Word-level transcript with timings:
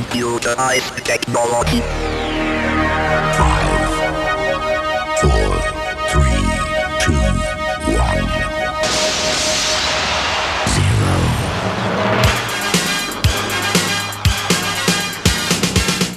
computerized 0.00 1.04
technology. 1.04 1.82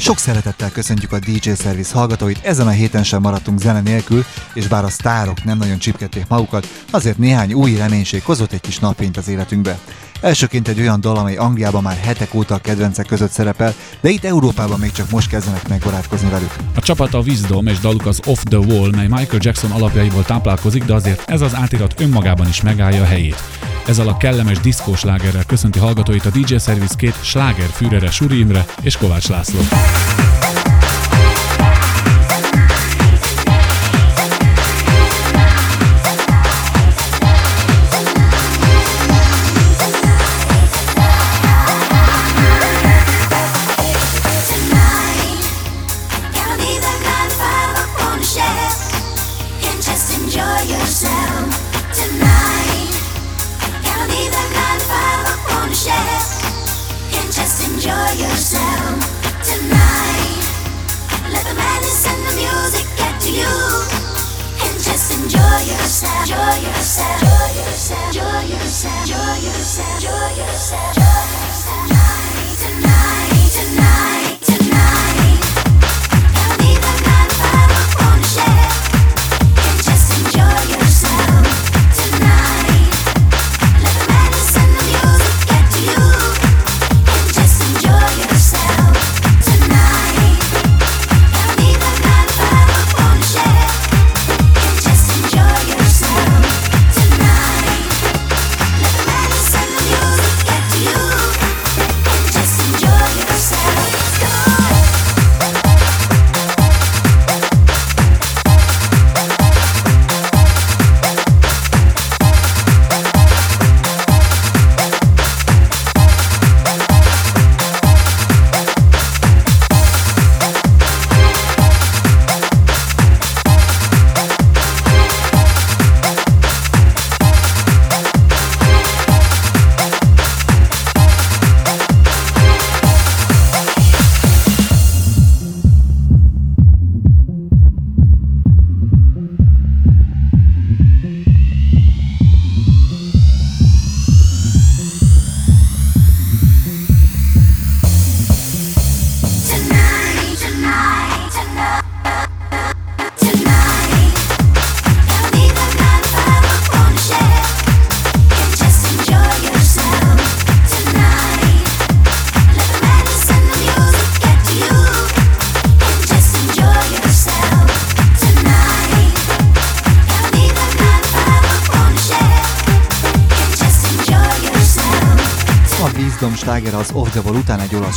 Sok 0.03 0.17
szeretettel 0.17 0.71
köszöntjük 0.71 1.11
a 1.11 1.19
DJ 1.19 1.49
Service 1.61 1.93
hallgatóit, 1.93 2.39
ezen 2.43 2.67
a 2.67 2.69
héten 2.69 3.03
sem 3.03 3.21
maradtunk 3.21 3.59
zene 3.59 3.81
nélkül, 3.81 4.25
és 4.53 4.67
bár 4.67 4.83
a 4.83 4.89
sztárok 4.89 5.43
nem 5.43 5.57
nagyon 5.57 5.77
csipkedték 5.77 6.27
magukat, 6.27 6.67
azért 6.91 7.17
néhány 7.17 7.53
új 7.53 7.75
reménység 7.75 8.23
hozott 8.23 8.51
egy 8.51 8.61
kis 8.61 8.79
napfényt 8.79 9.17
az 9.17 9.27
életünkbe. 9.27 9.79
Elsőként 10.21 10.67
egy 10.67 10.79
olyan 10.79 11.01
dal, 11.01 11.17
amely 11.17 11.35
Angliában 11.35 11.81
már 11.81 11.97
hetek 11.97 12.33
óta 12.33 12.55
a 12.55 12.57
kedvencek 12.57 13.05
között 13.05 13.31
szerepel, 13.31 13.73
de 14.01 14.09
itt 14.09 14.23
Európában 14.23 14.79
még 14.79 14.91
csak 14.91 15.09
most 15.09 15.29
kezdenek 15.29 15.67
megbarátkozni 15.67 16.29
velük. 16.29 16.55
A 16.75 16.81
csapat 16.81 17.13
a 17.13 17.19
Wisdom 17.19 17.67
és 17.67 17.79
daluk 17.79 18.05
az 18.05 18.19
Off 18.25 18.43
the 18.43 18.57
Wall, 18.59 18.89
mely 18.89 19.07
Michael 19.07 19.39
Jackson 19.41 19.71
alapjaiból 19.71 20.23
táplálkozik, 20.23 20.83
de 20.83 20.93
azért 20.93 21.29
ez 21.29 21.41
az 21.41 21.55
átirat 21.55 21.99
önmagában 22.01 22.47
is 22.47 22.61
megállja 22.61 23.01
a 23.01 23.05
helyét. 23.05 23.43
Ezzel 23.85 24.07
a 24.07 24.17
kellemes 24.17 24.59
diszkós 24.59 24.99
slágerrel 24.99 25.43
köszönti 25.45 25.79
hallgatóit 25.79 26.25
a 26.25 26.29
DJ 26.29 26.55
Service 26.57 26.95
két 26.97 27.23
slágerfűrere 27.23 28.11
Suri 28.11 28.39
Imre 28.39 28.65
és 28.81 28.97
Kovács 28.97 29.27
László. 29.27 29.59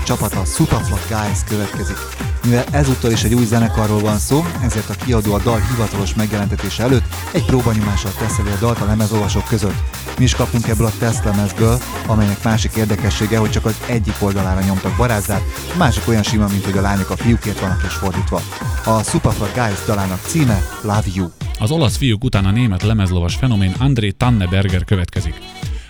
Után 0.00 0.16
egy 0.16 0.26
olasz 0.26 0.30
csapat, 0.30 0.34
a 0.34 0.44
Superflat 0.44 1.08
Guys 1.08 1.44
következik. 1.48 1.96
Mivel 2.44 2.64
ezúttal 2.70 3.10
is 3.10 3.22
egy 3.22 3.34
új 3.34 3.44
zenekarról 3.44 4.00
van 4.00 4.18
szó, 4.18 4.44
ezért 4.62 4.90
a 4.90 4.94
kiadó 5.04 5.34
a 5.34 5.38
dal 5.38 5.60
hivatalos 5.70 6.14
megjelentetése 6.14 6.82
előtt 6.82 7.04
egy 7.32 7.44
próbanyomással 7.44 8.12
teszeli 8.18 8.50
a 8.50 8.56
dalt 8.60 8.80
a 8.80 8.84
lemezolvasók 8.84 9.44
között. 9.48 9.82
Mi 10.18 10.24
is 10.24 10.34
kaptunk 10.34 10.68
ebből 10.68 10.86
a 10.86 10.92
tesztlemezből, 10.98 11.78
amelynek 12.06 12.42
másik 12.42 12.74
érdekessége, 12.76 13.38
hogy 13.38 13.50
csak 13.50 13.64
az 13.64 13.76
egyik 13.86 14.14
oldalára 14.18 14.60
nyomtak 14.60 14.96
barázdát, 14.96 15.42
a 15.74 15.76
másik 15.76 16.08
olyan 16.08 16.22
sima, 16.22 16.46
mint 16.48 16.64
hogy 16.64 16.78
a 16.78 16.80
lányok 16.80 17.10
a 17.10 17.16
fiúkért 17.16 17.60
vannak 17.60 17.82
és 17.86 17.92
fordítva. 17.92 18.40
A 18.84 19.02
Superflat 19.02 19.54
Guys 19.54 19.84
dalának 19.86 20.20
címe 20.26 20.62
Love 20.82 21.08
You. 21.14 21.28
Az 21.58 21.70
olasz 21.70 21.96
fiúk 21.96 22.24
után 22.24 22.44
a 22.44 22.50
német 22.50 22.82
lemezlovas 22.82 23.34
fenomén 23.34 23.74
André 23.78 24.10
Tanneberger 24.10 24.84
következik. 24.84 25.34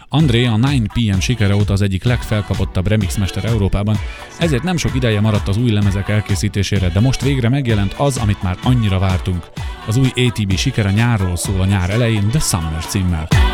André 0.08 0.46
a 0.46 0.54
9 0.54 0.92
PM 0.92 1.18
sikere 1.18 1.54
óta 1.54 1.72
az 1.72 1.82
egyik 1.82 2.04
legfelkapottabb 2.04 2.86
remixmester 2.86 3.44
Európában, 3.44 3.96
ezért 4.38 4.62
nem 4.62 4.76
sok 4.76 4.94
ideje 4.94 5.20
maradt 5.20 5.48
az 5.48 5.56
új 5.56 5.70
lemezek 5.70 6.08
elkészítésére, 6.08 6.88
de 6.88 7.00
most 7.00 7.22
végre 7.22 7.48
megjelent 7.48 7.92
az, 7.92 8.16
amit 8.16 8.42
már 8.42 8.58
annyira 8.62 8.98
vártunk. 8.98 9.46
Az 9.86 9.96
új 9.96 10.12
ATB 10.14 10.56
sikere 10.56 10.90
nyárról 10.90 11.36
szól 11.36 11.60
a 11.60 11.64
nyár 11.64 11.90
elején, 11.90 12.28
The 12.28 12.40
Summer 12.40 12.84
címmel. 12.84 13.45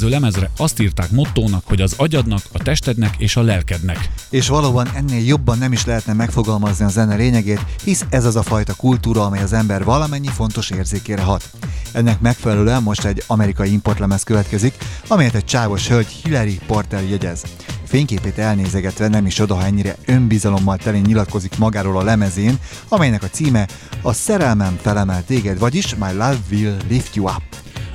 Következő 0.00 0.08
lemezre 0.08 0.50
azt 0.56 0.80
írták 0.80 1.10
mottónak, 1.10 1.62
hogy 1.66 1.80
az 1.80 1.94
agyadnak, 1.96 2.42
a 2.52 2.58
testednek 2.58 3.14
és 3.18 3.36
a 3.36 3.42
lelkednek. 3.42 4.10
És 4.30 4.48
valóban 4.48 4.88
ennél 4.94 5.24
jobban 5.24 5.58
nem 5.58 5.72
is 5.72 5.84
lehetne 5.84 6.12
megfogalmazni 6.12 6.84
a 6.84 6.88
zene 6.88 7.14
lényegét, 7.14 7.64
hisz 7.84 8.04
ez 8.10 8.24
az 8.24 8.36
a 8.36 8.42
fajta 8.42 8.74
kultúra, 8.74 9.24
amely 9.24 9.42
az 9.42 9.52
ember 9.52 9.84
valamennyi 9.84 10.28
fontos 10.28 10.70
érzékére 10.70 11.22
hat. 11.22 11.50
Ennek 11.92 12.20
megfelelően 12.20 12.82
most 12.82 13.04
egy 13.04 13.22
amerikai 13.26 13.72
importlemez 13.72 14.22
következik, 14.22 14.74
amelyet 15.08 15.34
egy 15.34 15.44
csávos 15.44 15.88
hölgy 15.88 16.06
Hillary 16.06 16.60
Porter 16.66 17.02
jegyez. 17.08 17.42
Fényképét 17.84 18.38
elnézegetve 18.38 19.08
nem 19.08 19.26
is 19.26 19.38
oda, 19.38 19.54
ha 19.54 19.64
ennyire 19.64 19.96
önbizalommal 20.06 20.76
telén 20.76 21.04
nyilatkozik 21.06 21.58
magáról 21.58 21.98
a 21.98 22.02
lemezén, 22.02 22.58
amelynek 22.88 23.22
a 23.22 23.28
címe 23.28 23.68
A 24.02 24.12
szerelmem 24.12 24.78
felemel 24.82 25.24
téged, 25.24 25.58
vagyis 25.58 25.94
My 25.94 26.12
Love 26.12 26.38
Will 26.50 26.76
Lift 26.88 27.14
You 27.14 27.26
Up. 27.26 27.49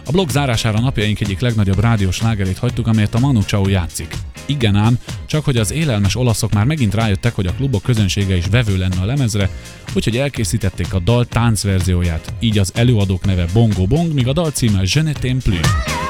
A 0.08 0.12
blog 0.12 0.30
zárására 0.30 0.80
napjaink 0.80 1.20
egyik 1.20 1.40
legnagyobb 1.40 1.80
rádiós 1.80 2.22
lágerét 2.22 2.58
hagytuk, 2.58 2.88
amelyet 2.88 3.16
a 3.16 3.20
Manu 3.20 3.42
Chao 3.42 3.68
játszik. 3.68 4.16
Igen 4.46 4.76
ám, 4.76 5.00
csak 5.26 5.46
hogy 5.46 5.58
az 5.58 5.72
élelmes 5.72 6.16
olaszok 6.16 6.54
már 6.54 6.66
megint 6.66 6.94
rájöttek, 6.94 7.36
hogy 7.36 7.48
a 7.48 7.54
klubok 7.54 7.82
közönsége 7.82 8.36
is 8.36 8.46
vevő 8.46 8.78
lenne 8.78 9.02
a 9.02 9.06
lemezre, 9.06 9.50
úgyhogy 9.94 10.18
elkészítették 10.18 10.94
a 10.94 11.00
dal 11.00 11.26
táncverzióját, 11.26 12.34
így 12.40 12.58
az 12.58 12.72
előadók 12.76 13.26
neve 13.26 13.46
Bongo 13.54 13.86
Bong, 13.86 14.14
míg 14.14 14.28
a 14.28 14.34
dal 14.34 14.52
címe 14.52 14.82
Je 14.84 15.02
ne 15.02 15.12
plus. 15.14 16.05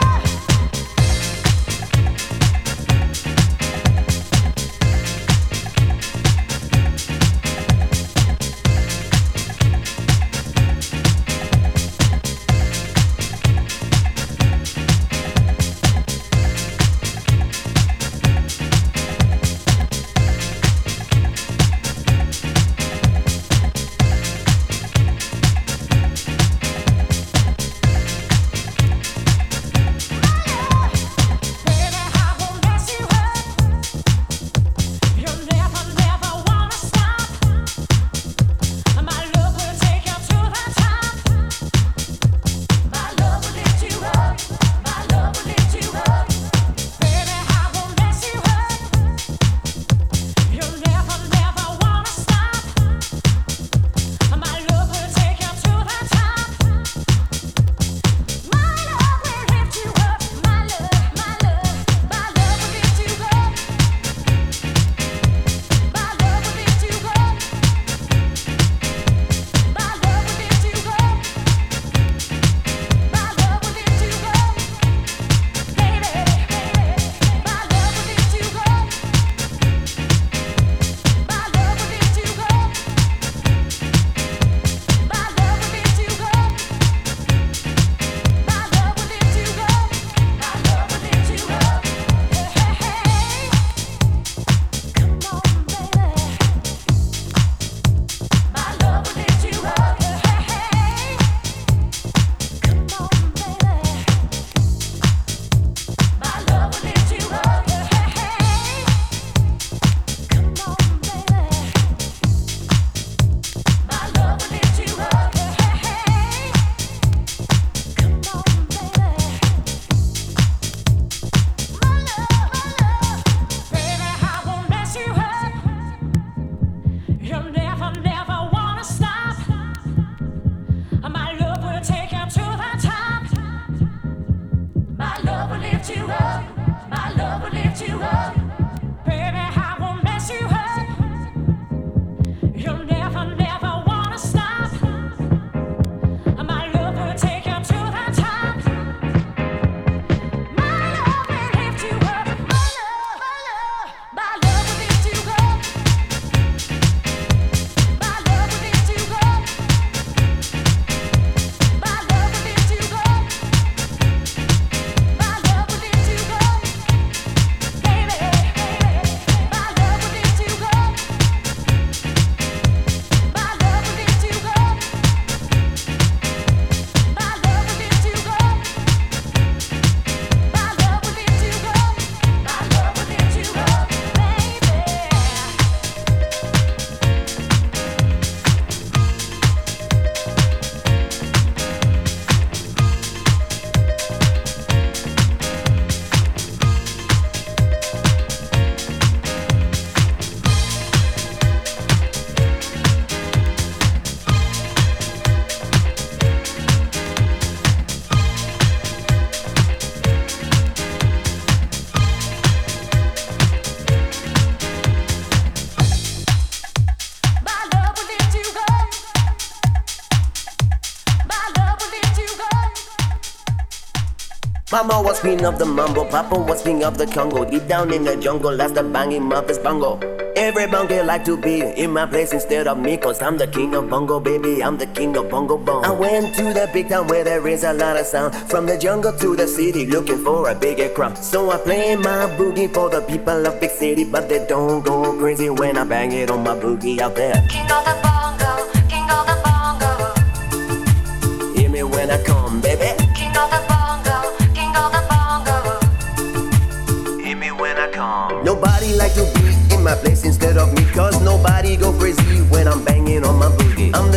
Mama 224.76 225.02
was 225.02 225.22
queen 225.22 225.46
of 225.46 225.58
the 225.58 225.66
mambo, 225.66 226.04
Papa 226.04 226.38
was 226.38 226.62
king 226.62 226.84
of 226.84 226.98
the 226.98 227.08
Congo. 227.08 227.46
Deep 227.50 227.66
down 227.66 227.94
in 227.94 228.04
the 228.04 228.18
jungle, 228.18 228.58
that's 228.58 228.74
the 228.74 228.84
banging 228.84 229.32
of 229.32 229.64
bongo. 229.64 229.98
Every 230.36 230.68
bongo 230.68 231.02
like 231.02 231.24
to 231.24 231.38
be 231.38 231.62
in 231.62 231.92
my 231.92 232.06
place 232.06 232.34
instead 232.34 232.68
of 232.68 232.78
me, 232.78 232.98
cause 232.98 233.22
I'm 233.22 233.38
the 233.38 233.48
king 233.48 233.74
of 233.74 233.90
bongo, 233.90 234.20
baby. 234.20 234.62
I'm 234.62 234.78
the 234.78 234.88
king 234.88 235.16
of 235.16 235.30
bongo 235.30 235.58
bong. 235.58 235.86
I 235.86 235.92
went 235.92 236.36
to 236.36 236.44
the 236.44 236.70
big 236.74 236.90
town 236.90 237.08
where 237.08 237.24
there 237.24 237.48
is 237.48 237.64
a 237.64 237.72
lot 237.72 237.96
of 237.96 238.06
sound. 238.06 238.36
From 238.36 238.66
the 238.66 238.78
jungle 238.78 239.14
to 239.14 239.34
the 239.38 239.48
city, 239.48 239.86
looking 239.86 240.22
for 240.22 240.50
a 240.50 240.54
bigger 240.54 240.90
crowd. 240.90 241.18
So 241.20 241.52
I 241.52 241.58
play 241.58 241.96
my 241.96 242.28
boogie 242.36 242.68
for 242.74 242.90
the 242.90 243.00
people 243.00 243.48
of 243.48 243.62
big 243.62 243.72
city, 243.72 244.04
but 244.04 244.28
they 244.28 244.46
don't 244.46 244.84
go 244.84 245.18
crazy 245.18 245.50
when 245.50 245.78
I 245.78 245.86
bang 245.86 246.12
it 246.12 246.30
on 246.30 246.44
my 246.44 246.54
boogie 246.54 247.00
out 247.00 247.16
there. 247.16 248.05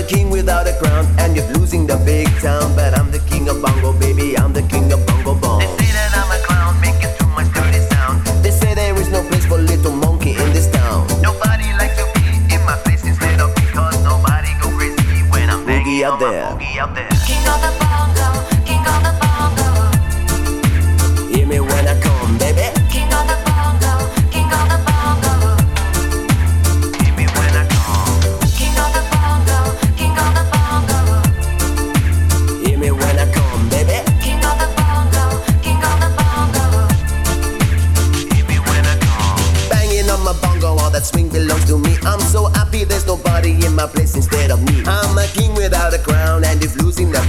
King 0.09 0.31
without 0.31 0.67
a 0.67 0.73
crown, 0.81 1.07
and 1.19 1.37
you're 1.37 1.47
losing 1.53 1.87
the 1.87 1.97
big 1.99 2.27
town. 2.41 2.75
But 2.75 2.99
I'm 2.99 3.11
the 3.11 3.21
king 3.31 3.49
of 3.49 3.61
bongo, 3.62 3.93
baby. 3.93 4.37
I'm 4.37 4.53
the 4.53 4.62
king 4.62 4.91
of 4.93 5.07
bongo 5.07 5.35
bong. 5.35 5.61
They 5.61 5.67
say 5.85 5.93
that 5.93 6.12
I'm 6.17 6.31
a 6.33 6.41
clown, 6.47 6.81
making 6.81 7.12
too 7.19 7.29
much 7.37 7.53
dirty 7.53 7.81
sound. 7.93 8.25
They 8.43 8.50
say 8.50 8.75
there 8.75 8.97
is 8.97 9.11
no 9.11 9.23
place 9.29 9.45
for 9.47 9.59
little 9.59 9.93
monkey 9.93 10.31
in 10.31 10.53
this 10.57 10.69
town. 10.71 11.07
Nobody 11.21 11.69
likes 11.77 11.97
to 12.00 12.07
be 12.17 12.25
in 12.55 12.65
my 12.65 12.77
place 12.85 13.05
instead 13.05 13.38
of 13.41 13.55
because 13.55 14.03
nobody 14.03 14.50
go 14.61 14.73
crazy 14.77 15.23
when 15.31 15.50
I'm 15.50 15.62
boogie 15.69 16.03
out 16.03 16.19
there. 16.19 16.57
Boogie 16.57 16.79
out 16.79 16.95
there. 16.97 17.09
King 17.29 17.45
of 17.53 17.61
the 17.61 17.73
bongo, 17.79 18.08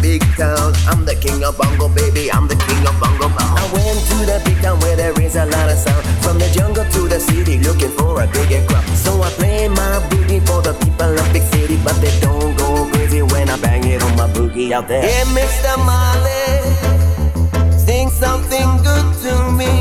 big 0.09 0.25
town, 0.35 0.73
I'm 0.89 1.05
the 1.05 1.13
king 1.13 1.43
of 1.43 1.55
bongo, 1.55 1.87
baby. 1.87 2.31
I'm 2.31 2.47
the 2.47 2.55
king 2.65 2.81
of 2.89 2.95
bongo 2.99 3.29
bong. 3.29 3.53
I 3.61 3.65
went 3.73 3.99
to 4.09 4.17
the 4.25 4.41
big 4.43 4.57
town 4.63 4.79
where 4.79 4.95
there 4.95 5.13
is 5.21 5.35
a 5.35 5.45
lot 5.45 5.69
of 5.69 5.77
sound. 5.77 6.03
From 6.23 6.39
the 6.39 6.49
jungle 6.49 6.85
to 6.95 7.01
the 7.13 7.19
city, 7.19 7.59
looking 7.59 7.91
for 7.91 8.23
a 8.23 8.27
bigger 8.27 8.65
crowd. 8.65 8.89
So 9.05 9.21
I 9.21 9.29
play 9.39 9.67
my 9.67 9.93
boogie 10.09 10.41
for 10.47 10.63
the 10.63 10.73
people 10.83 11.13
of 11.21 11.27
big 11.31 11.43
city, 11.53 11.77
but 11.85 11.93
they 12.01 12.13
don't 12.25 12.57
go 12.57 12.89
crazy 12.91 13.21
when 13.21 13.49
I 13.51 13.57
bang 13.61 13.85
it 13.85 14.01
on 14.01 14.15
my 14.15 14.27
boogie 14.33 14.71
out 14.71 14.87
there. 14.87 15.05
Yeah, 15.05 15.25
Mr. 15.37 15.77
Marley, 15.89 16.57
sing 17.77 18.09
something 18.09 18.69
good 18.89 19.07
to 19.25 19.33
me. 19.59 19.73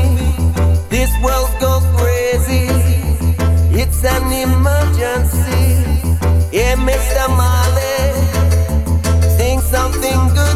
This 0.93 1.11
world 1.25 1.49
goes 1.59 1.85
crazy. 1.97 2.69
It's 3.81 4.05
an 4.05 4.29
emergency. 4.45 5.89
Yeah, 6.51 6.75
Mr. 6.89 7.23
Marley, 7.39 7.68
everything 10.01 10.33
good. 10.33 10.48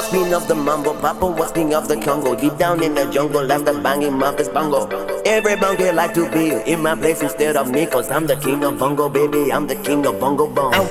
Was 0.00 0.08
queen 0.08 0.32
of 0.32 0.48
the 0.48 0.54
mambo, 0.54 0.94
Papa 1.00 1.26
was 1.26 1.52
king 1.52 1.74
of 1.74 1.86
the 1.86 1.96
Congo. 1.96 2.34
Deep 2.34 2.56
down 2.56 2.82
in 2.82 2.94
the 2.94 3.04
jungle, 3.10 3.46
that's 3.46 3.62
the 3.64 3.74
banging 3.74 4.22
of 4.22 4.54
bongo. 4.54 4.88
Every 5.26 5.56
bongo 5.56 5.92
like 5.92 6.14
to 6.14 6.30
be 6.30 6.52
in 6.70 6.80
my 6.80 6.94
place 6.94 7.22
instead 7.22 7.56
of 7.56 7.70
me, 7.70 7.86
cause 7.86 8.10
I'm 8.10 8.26
the 8.26 8.36
king 8.36 8.64
of 8.64 8.78
bongo, 8.78 9.08
baby. 9.08 9.52
I'm 9.52 9.66
the 9.66 9.76
king 9.76 10.06
of 10.06 10.18
bongo 10.18 10.46
bong. 10.46 10.88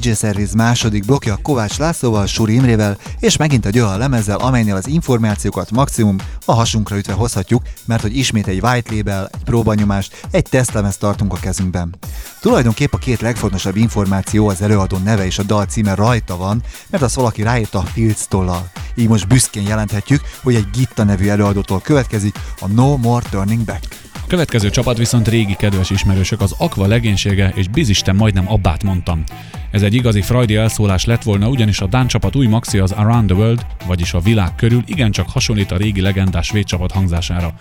DJ 0.00 0.12
Service 0.12 0.56
második 0.56 1.04
blokja 1.04 1.38
Kovács 1.42 1.78
Lászlóval, 1.78 2.26
Suri 2.26 2.54
Imrével, 2.54 2.96
és 3.18 3.36
megint 3.36 3.66
egy 3.66 3.78
olyan 3.78 3.98
lemezzel, 3.98 4.38
amelynél 4.38 4.74
az 4.74 4.86
információkat 4.86 5.70
maximum 5.70 6.16
a 6.44 6.52
hasunkra 6.52 6.96
ütve 6.96 7.12
hozhatjuk, 7.12 7.62
mert 7.84 8.02
hogy 8.02 8.16
ismét 8.16 8.46
egy 8.46 8.60
white 8.62 8.94
label, 8.94 9.30
egy 9.32 9.44
próbanyomást, 9.44 10.26
egy 10.30 10.42
tesztlemez 10.42 10.96
tartunk 10.96 11.32
a 11.32 11.38
kezünkben. 11.40 11.94
Tulajdonképp 12.40 12.92
a 12.92 12.98
két 12.98 13.20
legfontosabb 13.20 13.76
információ 13.76 14.48
az 14.48 14.62
előadó 14.62 14.96
neve 14.96 15.26
és 15.26 15.38
a 15.38 15.42
dal 15.42 15.64
címe 15.64 15.94
rajta 15.94 16.36
van, 16.36 16.62
mert 16.90 17.02
az 17.02 17.14
valaki 17.14 17.42
ráírta 17.42 17.78
a 17.78 17.82
Fields 17.92 18.26
tollal. 18.28 18.70
Így 18.94 19.08
most 19.08 19.28
büszkén 19.28 19.66
jelenthetjük, 19.66 20.20
hogy 20.42 20.54
egy 20.54 20.70
Gitta 20.70 21.04
nevű 21.04 21.28
előadótól 21.28 21.80
következik 21.80 22.38
a 22.60 22.66
No 22.66 22.96
More 22.96 23.26
Turning 23.30 23.64
Back. 23.64 24.09
Következő 24.30 24.70
csapat 24.70 24.98
viszont 24.98 25.28
régi 25.28 25.54
kedves 25.54 25.90
ismerősök, 25.90 26.40
az 26.40 26.54
Aqua 26.58 26.86
legénysége, 26.86 27.52
és 27.54 27.68
bizisten 27.68 28.16
majdnem 28.16 28.52
abbát 28.52 28.82
mondtam. 28.82 29.22
Ez 29.70 29.82
egy 29.82 29.94
igazi 29.94 30.22
frajdi 30.22 30.56
elszólás 30.56 31.04
lett 31.04 31.22
volna, 31.22 31.48
ugyanis 31.48 31.80
a 31.80 31.86
Dán 31.86 32.06
csapat 32.06 32.36
új 32.36 32.46
maxi 32.46 32.78
az 32.78 32.92
Around 32.92 33.26
the 33.26 33.36
World, 33.36 33.66
vagyis 33.86 34.14
a 34.14 34.20
világ 34.20 34.54
körül 34.54 34.82
igencsak 34.86 35.30
hasonlít 35.30 35.70
a 35.70 35.76
régi 35.76 36.00
legendás 36.00 36.46
svéd 36.46 36.64
csapat 36.64 36.92
hangzására. 36.92 37.52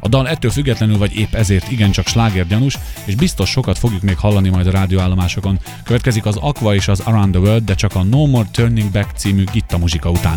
A 0.00 0.08
dal 0.08 0.28
ettől 0.28 0.50
függetlenül 0.50 0.98
vagy 0.98 1.16
épp 1.16 1.34
ezért 1.34 1.70
igencsak 1.70 2.06
slágergyanús, 2.06 2.78
és 3.04 3.14
biztos 3.14 3.50
sokat 3.50 3.78
fogjuk 3.78 4.02
még 4.02 4.16
hallani 4.16 4.48
majd 4.48 4.66
a 4.66 4.70
rádióállomásokon. 4.70 5.58
Következik 5.84 6.26
az 6.26 6.36
Aqua 6.36 6.74
és 6.74 6.88
az 6.88 7.00
Around 7.00 7.32
the 7.32 7.40
World, 7.40 7.64
de 7.64 7.74
csak 7.74 7.94
a 7.94 8.02
No 8.02 8.26
More 8.26 8.48
Turning 8.52 8.90
Back 8.90 9.16
című 9.16 9.44
gitta 9.52 9.78
muzsika 9.78 10.10
után. 10.10 10.36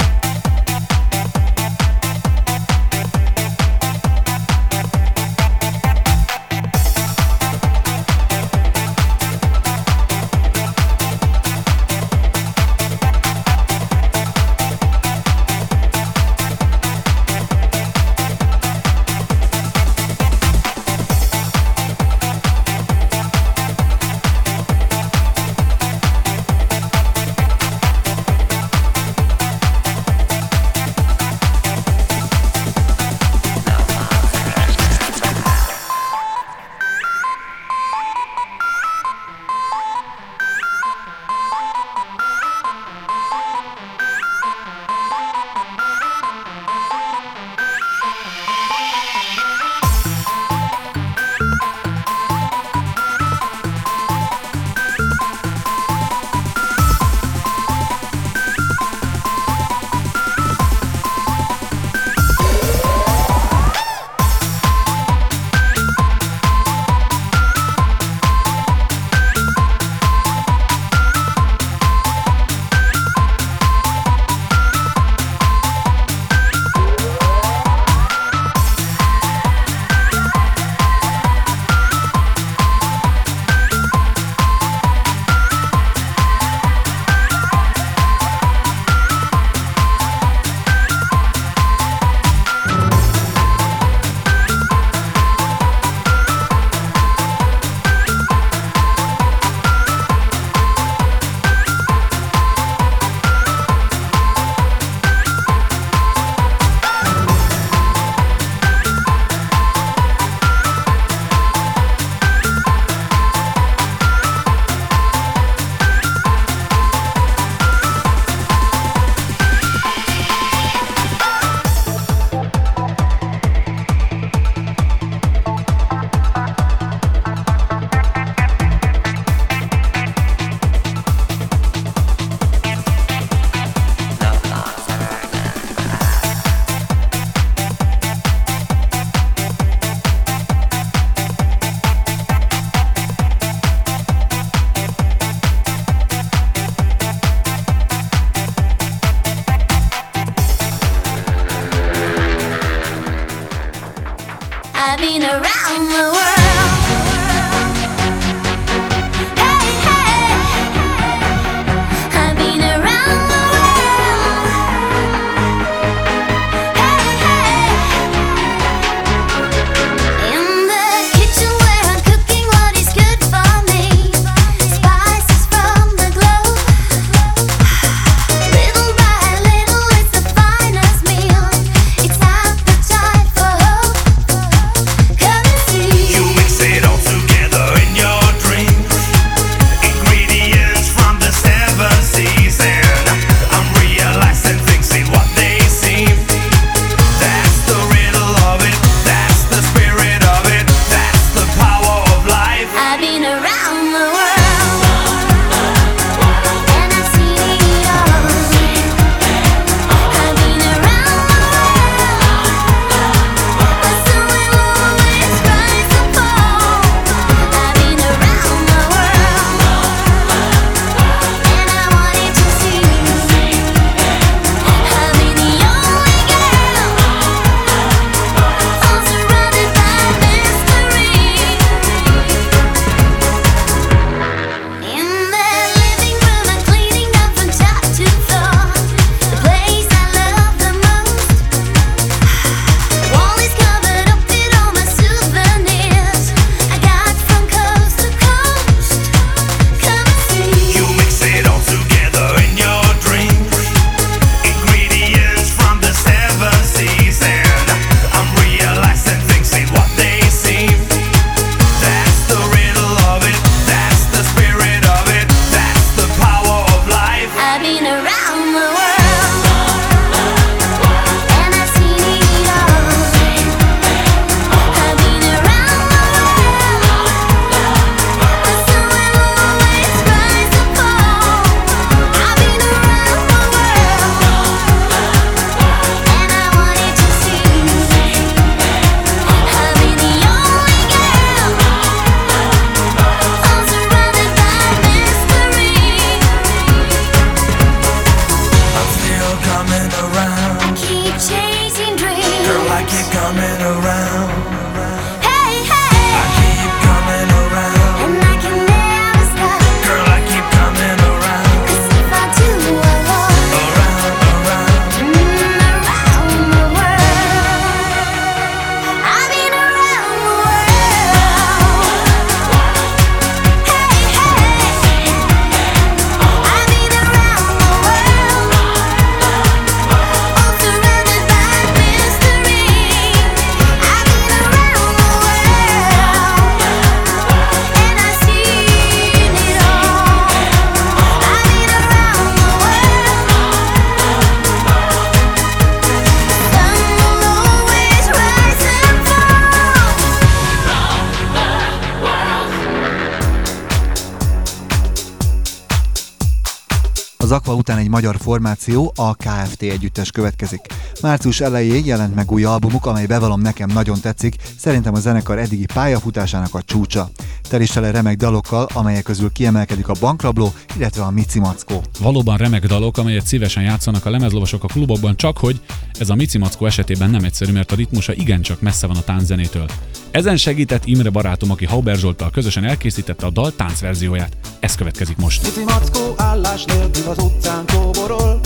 Magyar 358.01 358.21
formáció, 358.21 358.93
a 358.95 359.13
KFT 359.13 359.61
együttes 359.61 360.11
következik. 360.11 360.61
Március 361.01 361.41
elején 361.41 361.85
jelent 361.85 362.15
meg 362.15 362.31
új 362.31 362.43
albumuk, 362.43 362.85
amely 362.85 363.05
bevallom 363.05 363.41
nekem 363.41 363.69
nagyon 363.73 363.99
tetszik, 363.99 364.35
szerintem 364.57 364.93
a 364.93 364.99
zenekar 364.99 365.39
eddigi 365.39 365.65
pályafutásának 365.73 366.55
a 366.55 366.61
csúcsa. 366.61 367.09
Tel 367.49 367.61
is 367.61 367.69
tele 367.69 367.91
remek 367.91 368.17
dalokkal, 368.17 368.67
amelyek 368.73 369.03
közül 369.03 369.31
kiemelkedik 369.31 369.87
a 369.87 369.93
Bankrabló, 369.99 370.53
illetve 370.77 371.03
a 371.03 371.11
Mici 371.11 371.39
Mackó. 371.39 371.83
Valóban 371.99 372.37
remek 372.37 372.65
dalok, 372.65 372.97
amelyet 372.97 373.25
szívesen 373.25 373.63
játszanak 373.63 374.05
a 374.05 374.09
lemezlovasok 374.09 374.63
a 374.63 374.67
klubokban, 374.67 375.15
csak 375.15 375.37
hogy 375.37 375.61
ez 375.99 376.09
a 376.09 376.15
Mici 376.15 376.37
Mackó 376.37 376.65
esetében 376.65 377.09
nem 377.09 377.23
egyszerű, 377.23 377.51
mert 377.51 377.71
a 377.71 377.75
ritmusa 377.75 378.13
igencsak 378.13 378.61
messze 378.61 378.87
van 378.87 378.97
a 378.97 379.03
tánczenétől. 379.03 379.65
Ezen 380.11 380.37
segített 380.37 380.85
Imre 380.85 381.09
barátom, 381.09 381.51
aki 381.51 381.65
Hauber 381.65 381.95
Zsolttal 381.95 382.29
közösen 382.29 382.63
elkészítette 382.63 383.25
a 383.25 383.29
dal 383.29 383.55
táncverzióját. 383.55 384.40
Ez 384.61 384.75
következik 384.75 385.17
most. 385.17 385.41
Pici 385.41 385.63
mackó 385.63 386.13
állás 386.17 386.65
nélkül 386.65 387.09
az 387.09 387.17
utcán 387.17 387.65
kóborol. 387.73 388.39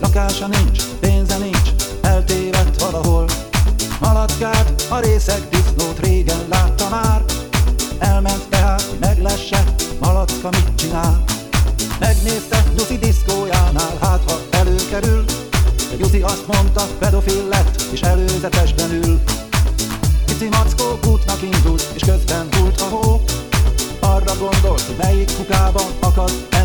Lakása 0.00 0.46
nincs, 0.46 0.82
pénze 1.00 1.36
nincs, 1.36 1.70
eltévedt 2.02 2.80
valahol. 2.82 3.24
Malackát, 4.00 4.86
a 4.88 4.98
részeg 4.98 5.48
disznót 5.50 5.98
régen 5.98 6.44
látta 6.48 6.88
már. 6.88 7.24
Elment 7.98 8.48
tehát, 8.48 8.84
meglesse, 9.00 9.64
malacka 10.00 10.48
mit 10.48 10.74
csinál? 10.74 11.24
Megnézte 11.98 12.64
Nyuszi 12.76 12.98
diszkójánál, 12.98 13.96
hát 14.00 14.30
ha 14.30 14.40
előkerül. 14.50 15.24
De 15.90 15.96
Nyuszi 15.98 16.22
azt 16.22 16.46
mondta, 16.46 16.86
pedofil 16.98 17.48
lett, 17.48 17.82
és 17.92 18.00
előzetesben 18.00 18.90
ül 18.90 19.05
melyik 25.26 25.36
kukában 25.36 25.92
akad 26.00 26.55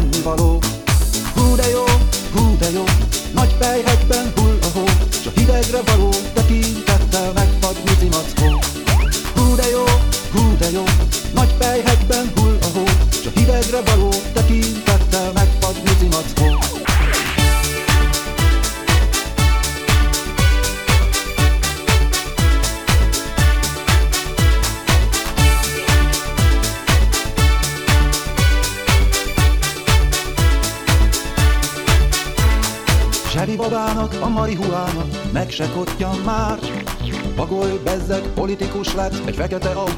lett, 39.52 39.66
egy 39.66 39.74
fekete 39.74 39.91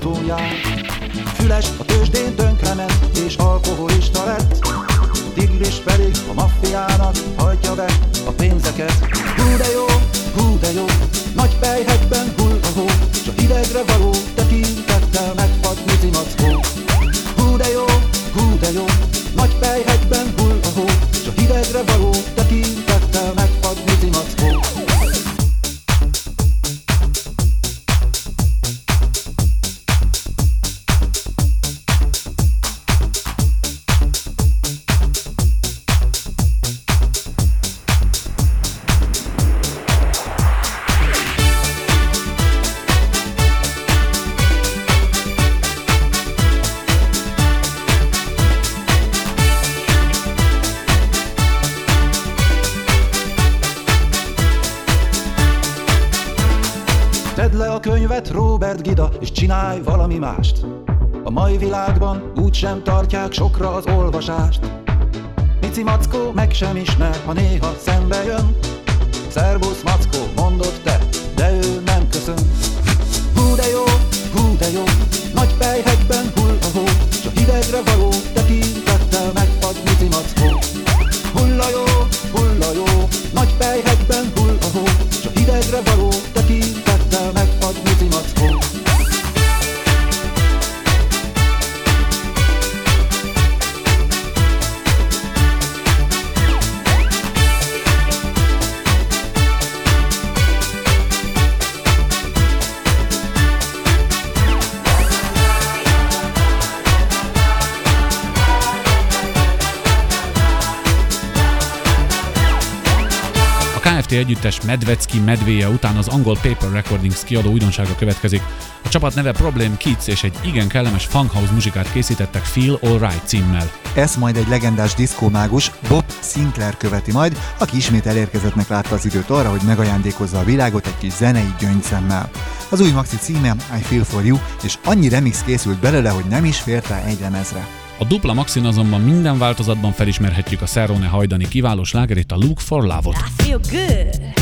együttes 114.23 114.62
Medvecki 114.62 115.19
medvéje 115.19 115.69
után 115.69 115.95
az 115.95 116.07
angol 116.07 116.38
Paper 116.41 116.71
Recordings 116.71 117.23
kiadó 117.23 117.51
újdonsága 117.51 117.95
következik. 117.95 118.41
A 118.83 118.89
csapat 118.89 119.15
neve 119.15 119.31
Problem 119.31 119.77
Kids 119.77 120.07
és 120.07 120.23
egy 120.23 120.38
igen 120.41 120.67
kellemes 120.67 121.05
funkhouse 121.05 121.51
muzsikát 121.51 121.91
készítettek 121.91 122.43
Feel 122.43 122.79
Alright 122.81 123.27
címmel. 123.27 123.71
Ezt 123.95 124.17
majd 124.17 124.38
egy 124.38 124.47
legendás 124.47 124.93
diszkómágus, 124.93 125.71
Bob 125.88 126.03
Sinclair 126.21 126.77
követi 126.77 127.12
majd, 127.12 127.38
aki 127.57 127.77
ismét 127.77 128.05
elérkezettnek 128.05 128.67
látta 128.67 128.95
az 128.95 129.05
időt 129.05 129.29
arra, 129.29 129.49
hogy 129.49 129.62
megajándékozza 129.65 130.39
a 130.39 130.43
világot 130.43 130.88
egy 130.88 130.97
kis 130.97 131.13
zenei 131.13 131.53
gyöngyszemmel. 131.59 132.29
Az 132.69 132.81
új 132.81 132.91
maxi 132.91 133.15
címe 133.15 133.55
I 133.77 133.81
Feel 133.81 134.03
For 134.03 134.25
You, 134.25 134.38
és 134.63 134.77
annyi 134.83 135.09
remix 135.09 135.43
készült 135.43 135.79
belőle, 135.79 136.09
hogy 136.09 136.25
nem 136.25 136.45
is 136.45 136.59
fért 136.59 136.88
rá 136.88 137.03
egy 137.03 137.19
lemezre. 137.19 137.82
A 137.97 138.06
dupla 138.06 138.34
maxin 138.34 138.65
azonban 138.65 139.01
minden 139.01 139.38
változatban 139.38 139.91
felismerhetjük 139.91 140.62
a 140.62 140.65
Szerone 140.65 141.08
hajdani 141.08 141.47
kiváló 141.47 141.84
slágerét 141.84 142.32
a 142.32 142.36
Look 142.36 142.60
for 142.60 142.84
Love-ot. 142.84 143.15
I 143.15 143.43
feel 143.43 143.60
good. 143.71 144.34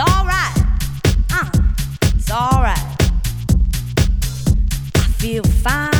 alright. 0.00 0.56
Uh, 1.30 1.50
it's 2.16 2.30
alright. 2.30 2.78
I 4.94 5.06
feel 5.18 5.42
fine, 5.42 5.99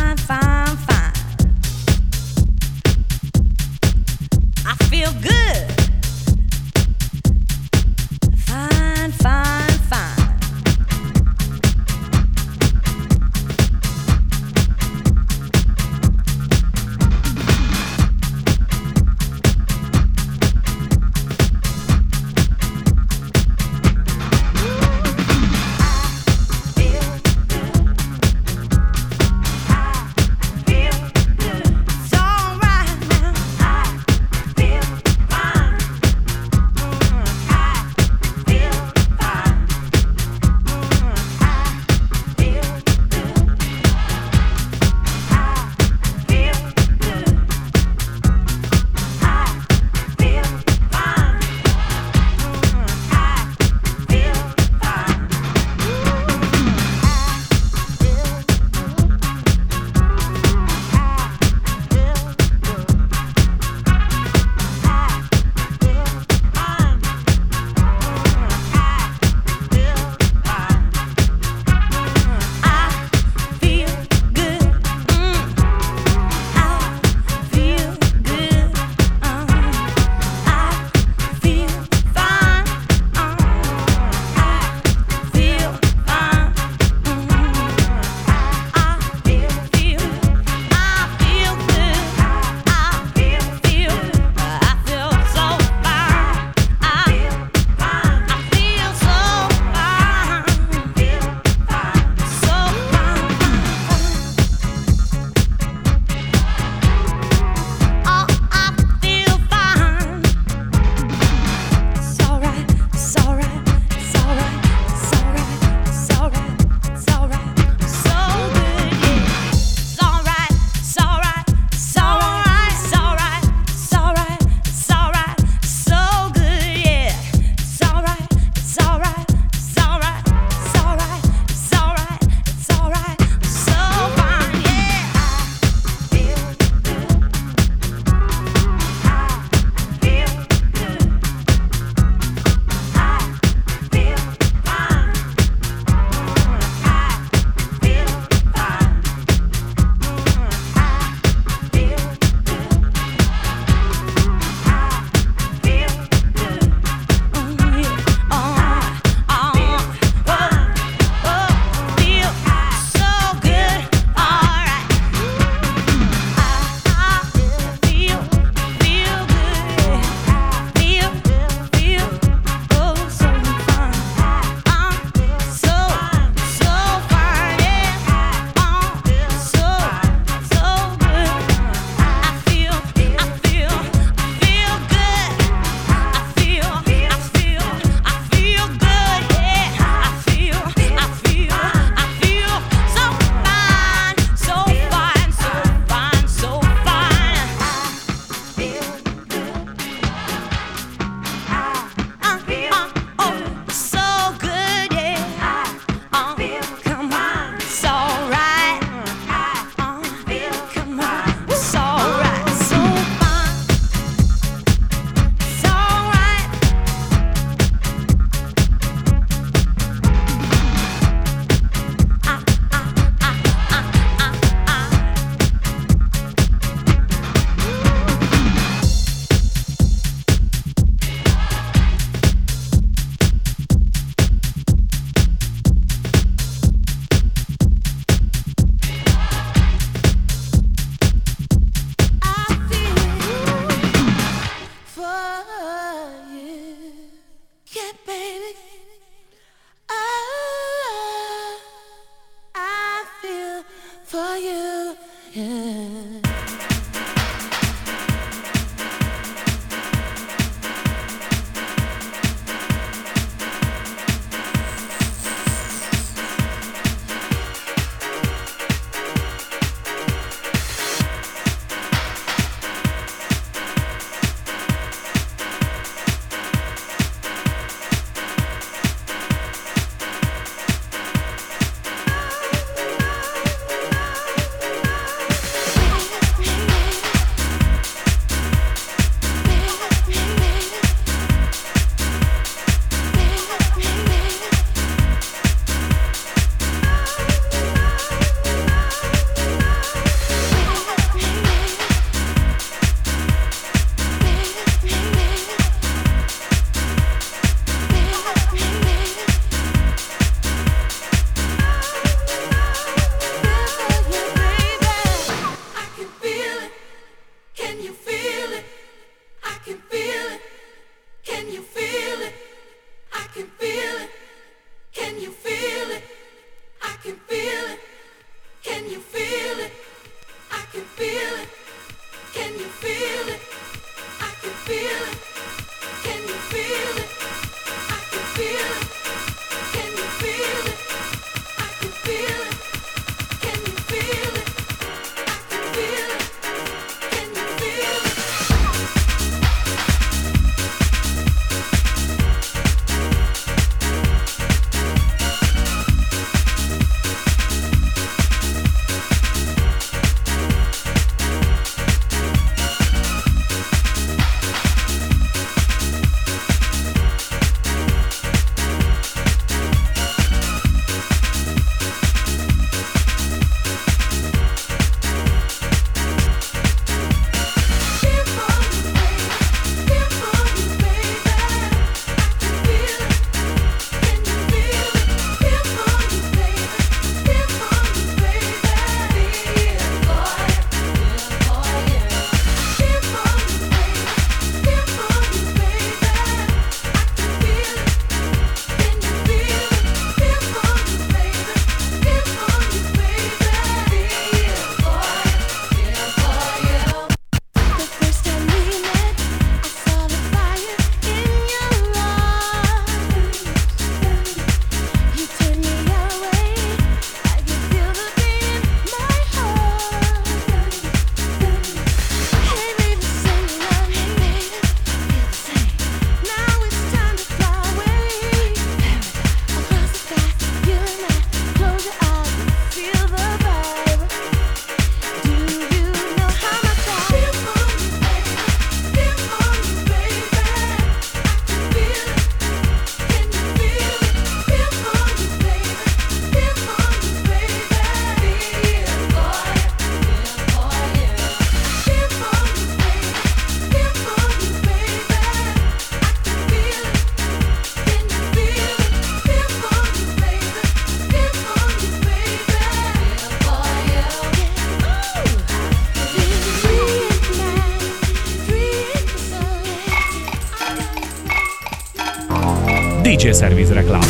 Service 473.40 473.72
reklám. 473.72 474.00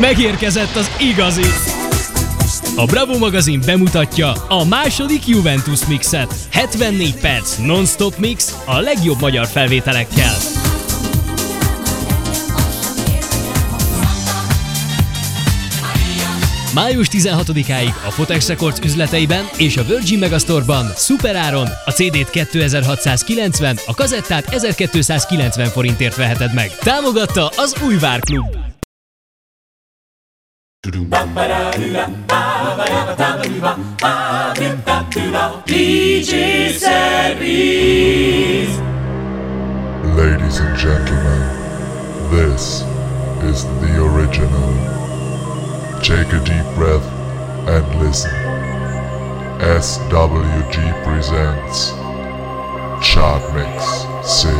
Megérkezett 0.00 0.76
az 0.76 0.90
igazi! 1.00 1.46
A 2.76 2.84
Bravo 2.84 3.18
magazin 3.18 3.60
bemutatja 3.66 4.32
a 4.32 4.64
második 4.64 5.26
Juventus 5.26 5.86
mixet. 5.86 6.34
74 6.50 7.14
perc 7.14 7.56
non-stop 7.56 8.18
mix 8.18 8.54
a 8.64 8.80
legjobb 8.80 9.20
magyar 9.20 9.46
felvételekkel. 9.46 10.34
Május 16.74 17.08
16-áig 17.10 17.94
a 18.06 18.10
Fotex 18.10 18.48
Records 18.48 18.78
üzleteiben 18.84 19.44
és 19.56 19.76
a 19.76 19.84
Virgin 19.84 20.18
Megastore-ban 20.18 20.86
szuperáron 20.94 21.68
a 21.84 21.90
CD-t 21.90 22.30
2690, 22.30 23.78
a 23.86 23.94
kazettát 23.94 24.54
1290 24.54 25.68
forintért 25.68 26.16
veheted 26.16 26.54
meg. 26.54 26.70
Támogatta 26.76 27.48
az 27.56 27.76
Újvár 27.86 28.20
Klub. 28.20 28.56
DJ 35.64 36.30
Service. 36.78 38.10
Ladies 40.16 40.58
and 40.60 40.76
gentlemen, 40.76 41.42
this 42.30 42.82
is 43.50 43.60
the 43.80 44.00
original. 44.00 45.11
Take 46.02 46.32
a 46.32 46.42
deep 46.42 46.66
breath 46.74 47.06
and 47.66 48.02
listen. 48.02 48.30
SWG 49.80 51.02
presents 51.02 51.92
Chart 53.00 53.52
Mix 53.54 54.06
6. 54.24 54.52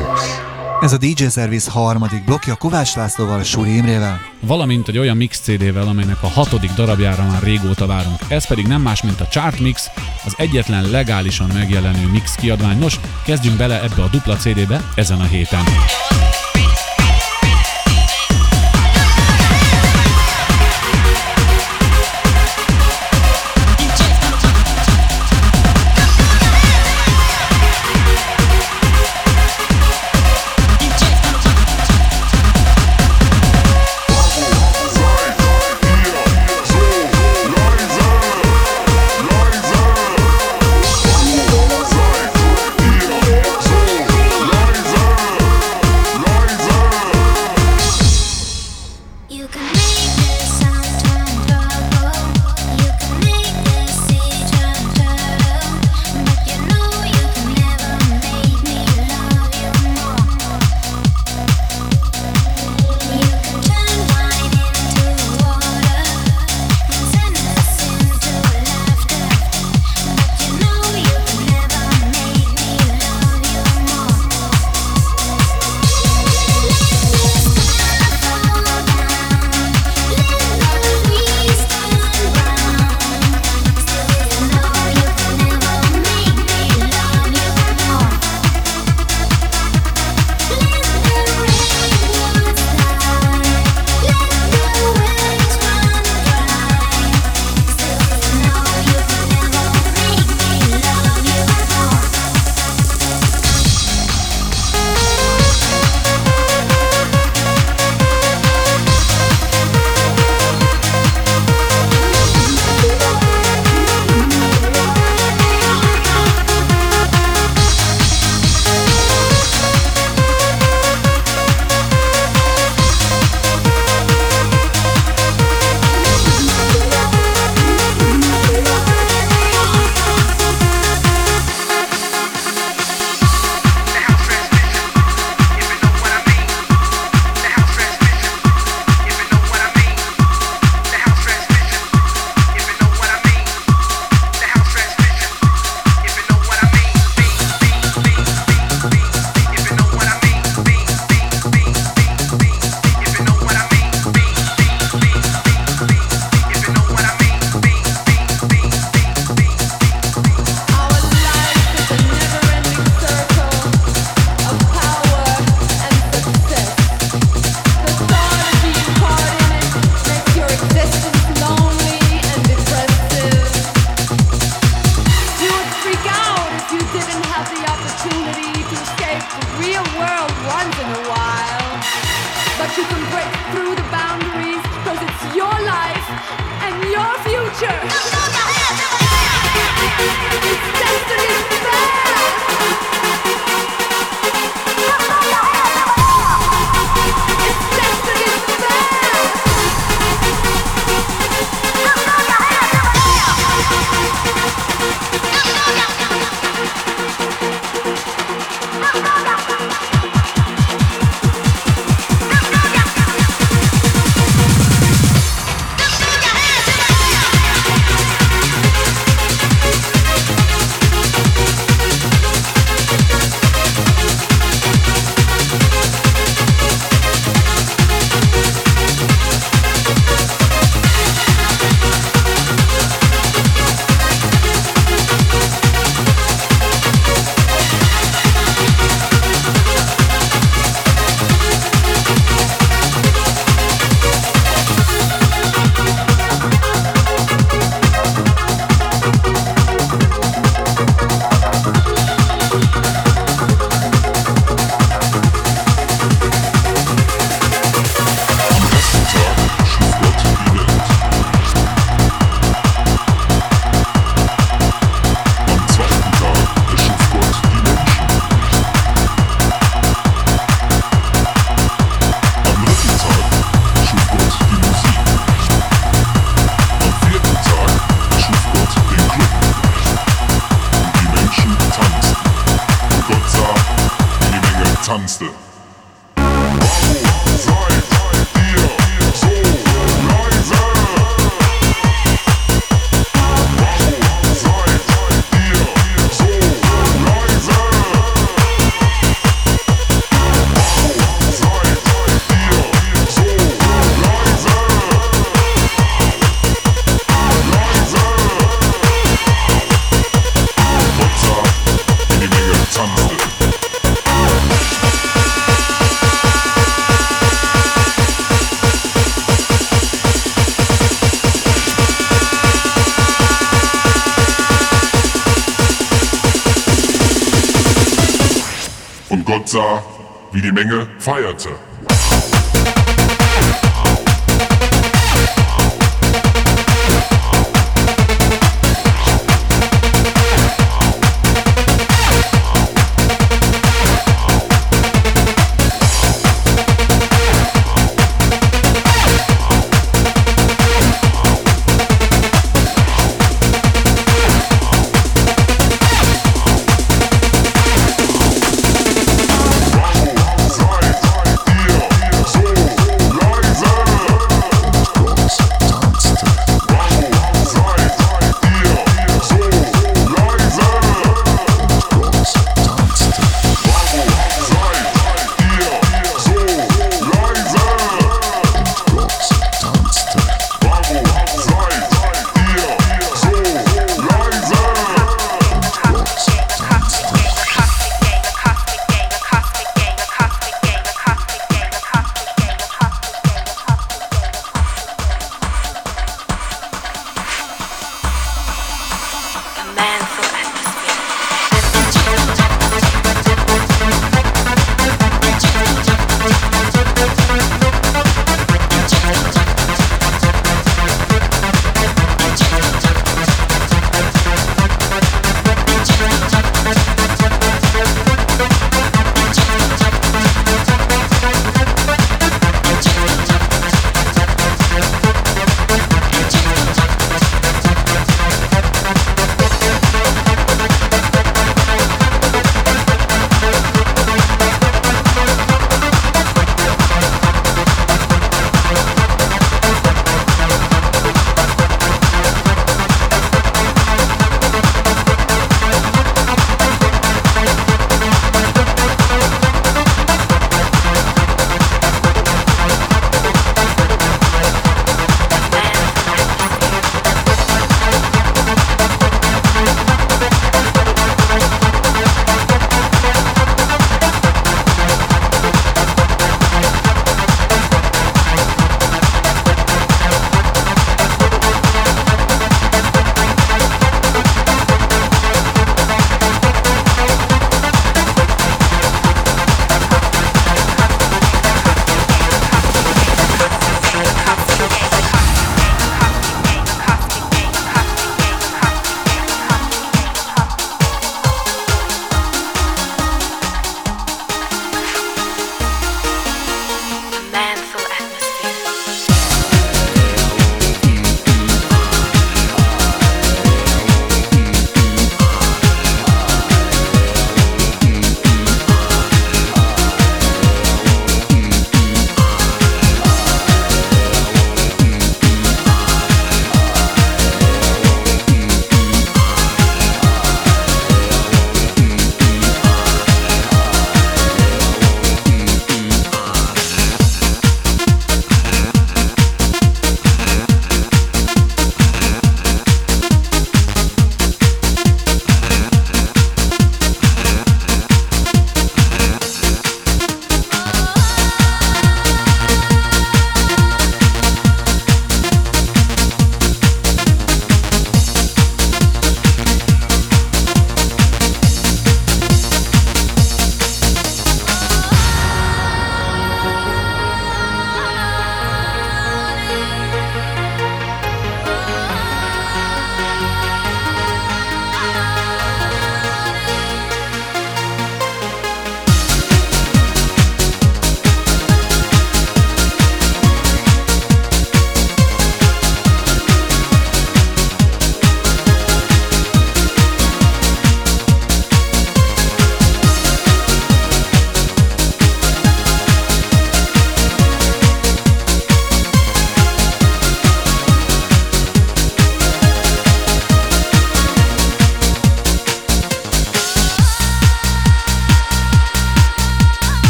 Ez 0.80 0.92
a 0.92 0.96
DJ 0.98 1.26
Service 1.26 1.70
harmadik 1.70 2.24
blokja 2.24 2.54
Kovács 2.54 2.94
Lászlóval, 2.94 3.42
Suri 3.42 3.76
Imrével. 3.76 4.20
Valamint 4.40 4.88
egy 4.88 4.98
olyan 4.98 5.16
mix 5.16 5.40
CD-vel, 5.40 5.88
amelynek 5.88 6.22
a 6.22 6.28
hatodik 6.28 6.70
darabjára 6.70 7.24
már 7.24 7.42
régóta 7.42 7.86
várunk. 7.86 8.20
Ez 8.28 8.46
pedig 8.46 8.66
nem 8.66 8.82
más, 8.82 9.02
mint 9.02 9.20
a 9.20 9.26
Chart 9.26 9.60
Mix, 9.60 9.90
az 10.24 10.34
egyetlen 10.36 10.90
legálisan 10.90 11.50
megjelenő 11.54 12.06
mix 12.06 12.34
kiadvány. 12.34 12.78
Nos, 12.78 13.00
kezdjünk 13.24 13.56
bele 13.56 13.82
ebbe 13.82 14.02
a 14.02 14.08
dupla 14.08 14.36
CD-be 14.36 14.84
ezen 14.94 15.20
a 15.20 15.26
héten. 15.26 15.64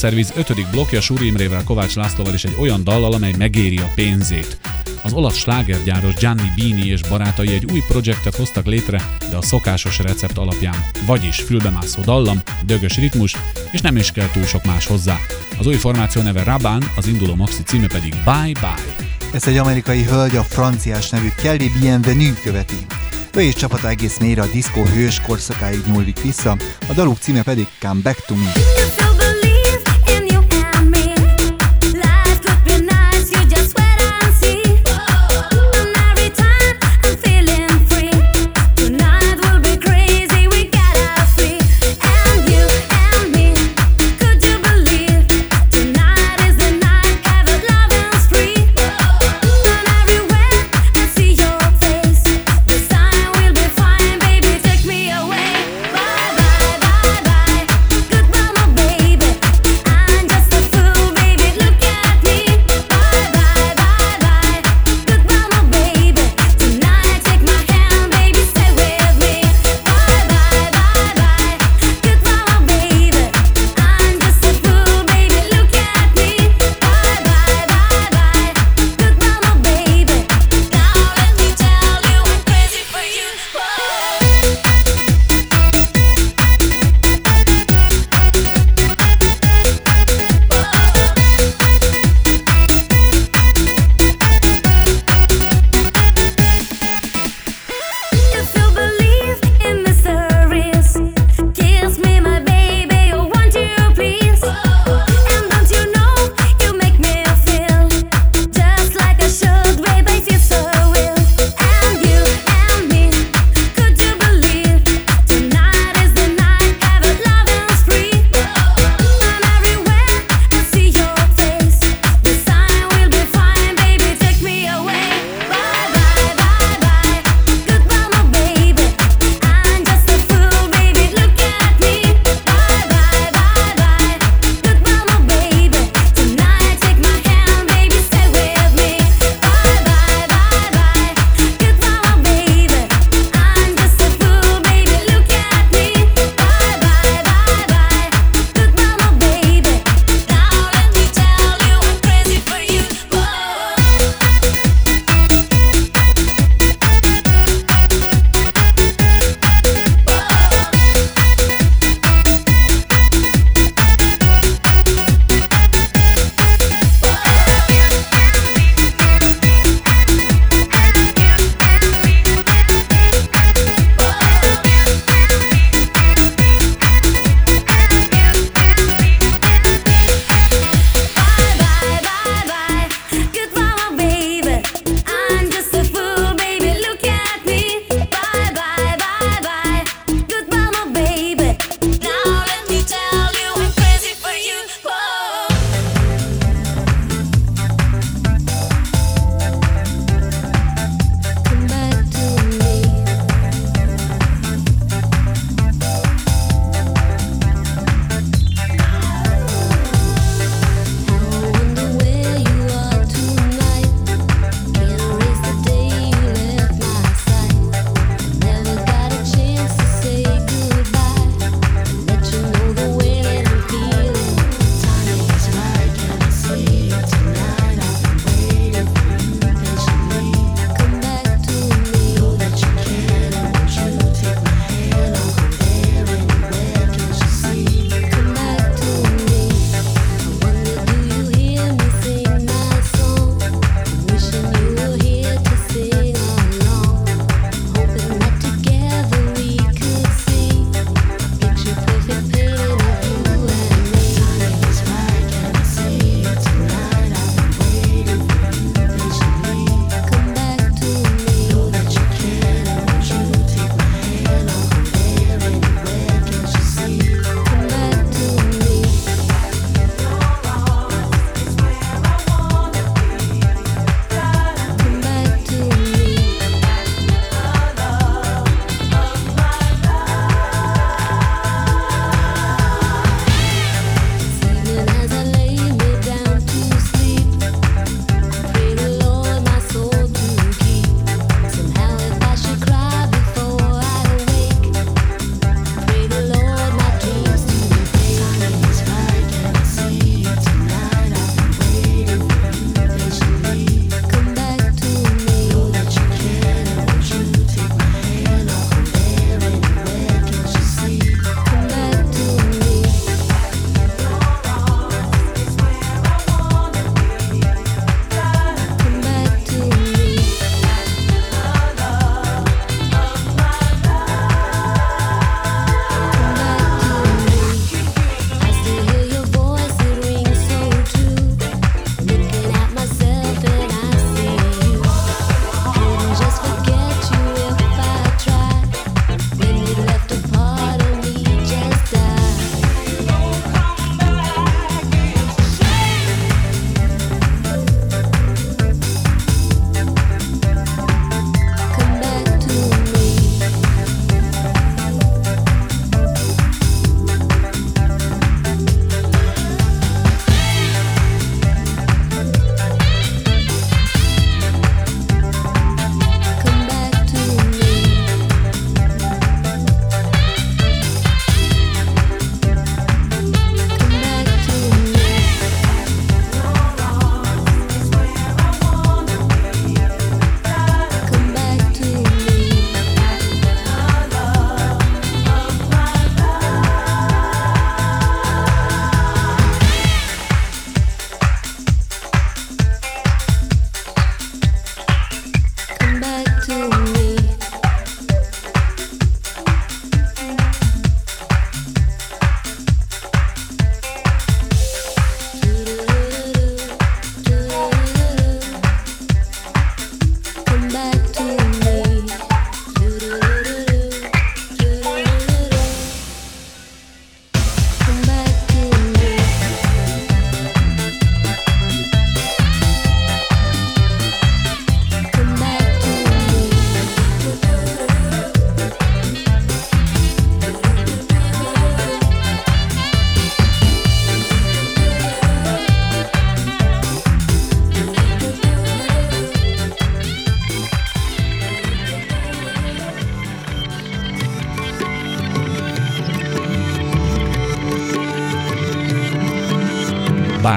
Service 0.00 0.32
ötödik 0.36 0.70
blokja 0.70 1.00
Súri 1.00 1.26
Imrével, 1.26 1.64
Kovács 1.64 1.94
Lászlóval 1.94 2.34
és 2.34 2.44
egy 2.44 2.56
olyan 2.58 2.84
dallal, 2.84 3.12
amely 3.12 3.34
megéri 3.38 3.78
a 3.78 3.90
pénzét. 3.94 4.58
Az 5.02 5.12
olasz 5.12 5.36
slágergyáros 5.36 6.14
Gianni 6.14 6.52
Bini 6.54 6.86
és 6.86 7.00
barátai 7.08 7.52
egy 7.52 7.64
új 7.72 7.82
projektet 7.88 8.36
hoztak 8.36 8.66
létre, 8.66 9.16
de 9.30 9.36
a 9.36 9.42
szokásos 9.42 9.98
recept 9.98 10.38
alapján. 10.38 10.84
Vagyis 11.06 11.36
fülbemászó 11.36 12.00
dallam, 12.02 12.42
dögös 12.66 12.96
ritmus, 12.96 13.36
és 13.72 13.80
nem 13.80 13.96
is 13.96 14.12
kell 14.12 14.28
túl 14.32 14.44
sok 14.44 14.64
más 14.64 14.86
hozzá. 14.86 15.18
Az 15.58 15.66
új 15.66 15.74
formáció 15.74 16.22
neve 16.22 16.42
Raban, 16.42 16.90
az 16.96 17.06
induló 17.06 17.34
maxi 17.34 17.62
címe 17.62 17.86
pedig 17.86 18.14
Bye 18.24 18.52
Bye. 18.60 19.06
Ezt 19.32 19.46
egy 19.46 19.56
amerikai 19.56 20.04
hölgy 20.04 20.36
a 20.36 20.42
franciás 20.42 21.10
nevű 21.10 21.28
Kelly 21.42 21.70
Bienvenue 21.80 22.40
követi. 22.42 22.86
Ő 23.34 23.40
és 23.40 23.54
csapata 23.54 23.88
egész 23.88 24.18
mélyre 24.18 24.42
a 24.42 24.50
diszkó 24.52 24.84
hős 24.84 25.20
korszakáig 25.20 25.80
nyúlik 25.86 26.22
vissza, 26.22 26.56
a 26.88 26.92
daluk 26.92 27.18
címe 27.18 27.42
pedig 27.42 27.66
Come 27.80 28.00
Back 28.02 28.24
to 28.26 28.34
Me. 28.34 28.52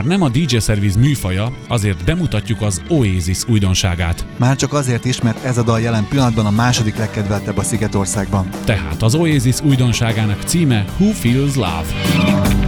Bár 0.03 0.11
nem 0.11 0.21
a 0.21 0.29
DJ 0.29 0.57
Service 0.57 0.99
műfaja, 0.99 1.51
azért 1.67 2.03
bemutatjuk 2.03 2.61
az 2.61 2.81
Oasis 2.89 3.47
újdonságát. 3.47 4.25
Már 4.37 4.55
csak 4.55 4.73
azért 4.73 5.05
is, 5.05 5.21
mert 5.21 5.43
ez 5.43 5.57
a 5.57 5.63
dal 5.63 5.81
jelen 5.81 6.07
pillanatban 6.09 6.45
a 6.45 6.51
második 6.51 6.95
legkedveltebb 6.95 7.57
a 7.57 7.63
Szigetországban. 7.63 8.49
Tehát 8.65 9.01
az 9.01 9.15
Oasis 9.15 9.61
újdonságának 9.61 10.41
címe 10.41 10.85
Who 10.97 11.11
Feels 11.11 11.55
Love. 11.55 12.62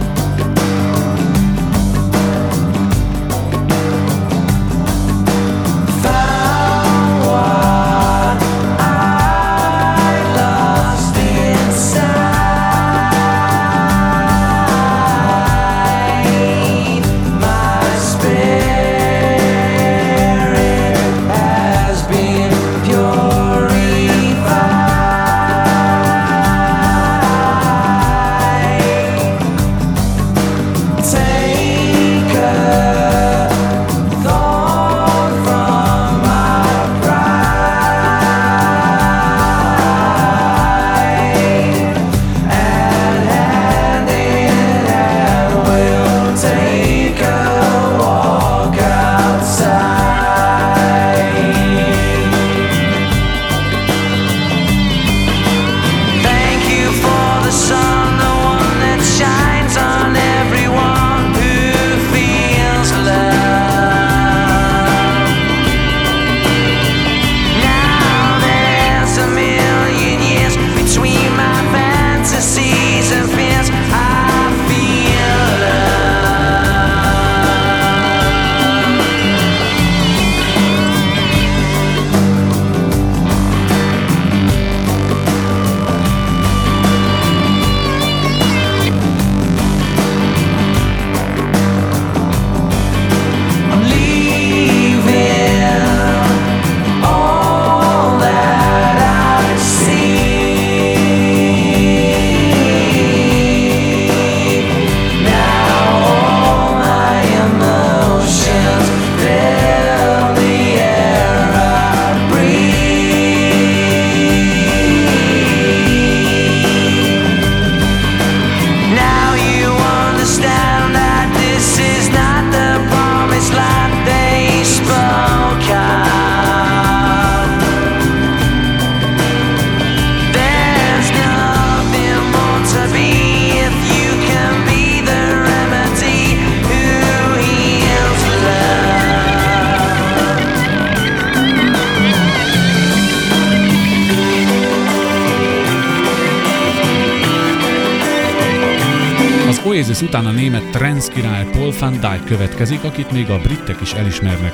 Oasis 149.76 150.00
után 150.00 150.26
a 150.26 150.30
német 150.30 150.70
trance 150.70 151.12
király 151.12 151.44
Paul 151.52 151.72
van 151.80 151.92
Dyke 151.92 152.22
következik, 152.24 152.84
akit 152.84 153.10
még 153.10 153.30
a 153.30 153.38
britek 153.38 153.80
is 153.80 153.92
elismernek. 153.92 154.52